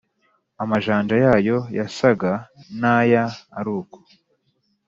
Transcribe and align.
amajanja 0.63 1.15
yayo 1.25 1.57
yasaga 1.77 2.31
n’aya 2.79 3.25
aruko, 3.59 3.97